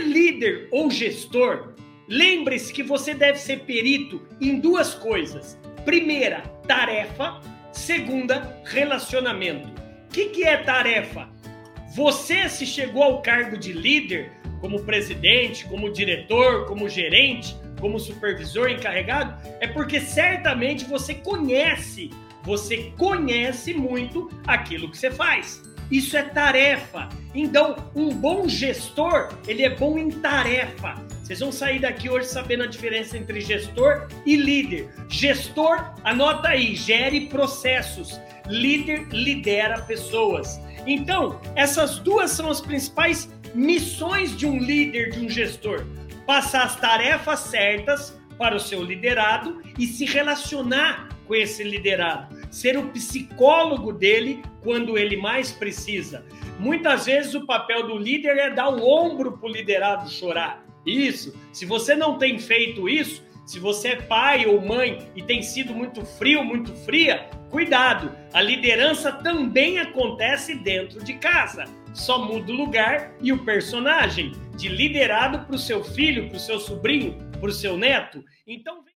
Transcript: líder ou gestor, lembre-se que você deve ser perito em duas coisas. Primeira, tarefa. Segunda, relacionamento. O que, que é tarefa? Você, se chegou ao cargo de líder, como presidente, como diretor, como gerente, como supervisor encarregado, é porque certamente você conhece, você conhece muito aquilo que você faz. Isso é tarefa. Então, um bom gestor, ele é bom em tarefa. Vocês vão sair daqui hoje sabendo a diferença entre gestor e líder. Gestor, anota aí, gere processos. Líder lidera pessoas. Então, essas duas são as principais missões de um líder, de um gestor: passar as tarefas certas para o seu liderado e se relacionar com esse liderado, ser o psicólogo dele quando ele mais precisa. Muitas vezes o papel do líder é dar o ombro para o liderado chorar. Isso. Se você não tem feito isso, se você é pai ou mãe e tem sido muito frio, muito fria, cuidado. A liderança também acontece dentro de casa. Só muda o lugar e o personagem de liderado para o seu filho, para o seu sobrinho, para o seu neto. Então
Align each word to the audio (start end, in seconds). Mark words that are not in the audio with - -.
líder 0.00 0.68
ou 0.72 0.90
gestor, 0.90 1.74
lembre-se 2.08 2.72
que 2.72 2.82
você 2.82 3.14
deve 3.14 3.38
ser 3.38 3.60
perito 3.60 4.20
em 4.40 4.58
duas 4.58 4.94
coisas. 4.94 5.56
Primeira, 5.84 6.40
tarefa. 6.66 7.40
Segunda, 7.70 8.60
relacionamento. 8.64 9.68
O 9.68 10.08
que, 10.12 10.30
que 10.30 10.44
é 10.44 10.56
tarefa? 10.56 11.28
Você, 11.94 12.48
se 12.48 12.66
chegou 12.66 13.02
ao 13.02 13.22
cargo 13.22 13.56
de 13.56 13.72
líder, 13.72 14.32
como 14.60 14.82
presidente, 14.82 15.64
como 15.66 15.92
diretor, 15.92 16.66
como 16.66 16.88
gerente, 16.88 17.56
como 17.80 18.00
supervisor 18.00 18.68
encarregado, 18.68 19.40
é 19.60 19.68
porque 19.68 20.00
certamente 20.00 20.84
você 20.84 21.14
conhece, 21.14 22.10
você 22.42 22.92
conhece 22.96 23.72
muito 23.72 24.28
aquilo 24.46 24.90
que 24.90 24.98
você 24.98 25.10
faz. 25.10 25.62
Isso 25.90 26.16
é 26.16 26.22
tarefa. 26.22 27.08
Então, 27.34 27.76
um 27.94 28.10
bom 28.10 28.48
gestor, 28.48 29.28
ele 29.46 29.62
é 29.62 29.70
bom 29.70 29.98
em 29.98 30.10
tarefa. 30.10 30.94
Vocês 31.22 31.40
vão 31.40 31.52
sair 31.52 31.78
daqui 31.80 32.08
hoje 32.08 32.26
sabendo 32.26 32.64
a 32.64 32.66
diferença 32.66 33.16
entre 33.16 33.40
gestor 33.40 34.08
e 34.24 34.36
líder. 34.36 34.88
Gestor, 35.08 35.92
anota 36.04 36.48
aí, 36.48 36.74
gere 36.74 37.26
processos. 37.26 38.20
Líder 38.46 39.08
lidera 39.10 39.82
pessoas. 39.82 40.58
Então, 40.86 41.40
essas 41.54 41.98
duas 41.98 42.30
são 42.30 42.50
as 42.50 42.60
principais 42.60 43.30
missões 43.54 44.36
de 44.36 44.46
um 44.46 44.58
líder, 44.58 45.10
de 45.10 45.20
um 45.20 45.28
gestor: 45.28 45.84
passar 46.26 46.64
as 46.64 46.76
tarefas 46.76 47.40
certas 47.40 48.18
para 48.38 48.56
o 48.56 48.60
seu 48.60 48.82
liderado 48.82 49.62
e 49.78 49.86
se 49.86 50.06
relacionar 50.06 51.08
com 51.28 51.34
esse 51.34 51.62
liderado, 51.62 52.34
ser 52.50 52.78
o 52.78 52.88
psicólogo 52.88 53.92
dele 53.92 54.42
quando 54.62 54.96
ele 54.96 55.16
mais 55.16 55.52
precisa. 55.52 56.24
Muitas 56.58 57.06
vezes 57.06 57.34
o 57.34 57.46
papel 57.46 57.86
do 57.86 57.98
líder 57.98 58.38
é 58.38 58.50
dar 58.50 58.70
o 58.70 58.88
ombro 58.88 59.38
para 59.38 59.48
o 59.48 59.52
liderado 59.52 60.10
chorar. 60.10 60.64
Isso. 60.84 61.38
Se 61.52 61.66
você 61.66 61.94
não 61.94 62.16
tem 62.16 62.38
feito 62.38 62.88
isso, 62.88 63.22
se 63.44 63.58
você 63.58 63.88
é 63.88 63.96
pai 63.96 64.46
ou 64.46 64.60
mãe 64.60 65.08
e 65.14 65.22
tem 65.22 65.42
sido 65.42 65.74
muito 65.74 66.04
frio, 66.04 66.44
muito 66.44 66.72
fria, 66.84 67.28
cuidado. 67.50 68.12
A 68.32 68.42
liderança 68.42 69.12
também 69.12 69.78
acontece 69.78 70.54
dentro 70.54 71.02
de 71.04 71.14
casa. 71.14 71.64
Só 71.94 72.18
muda 72.24 72.52
o 72.52 72.56
lugar 72.56 73.14
e 73.20 73.32
o 73.32 73.44
personagem 73.44 74.32
de 74.56 74.68
liderado 74.68 75.46
para 75.46 75.56
o 75.56 75.58
seu 75.58 75.82
filho, 75.82 76.28
para 76.28 76.36
o 76.36 76.40
seu 76.40 76.58
sobrinho, 76.58 77.16
para 77.40 77.48
o 77.48 77.52
seu 77.52 77.76
neto. 77.76 78.24
Então 78.46 78.82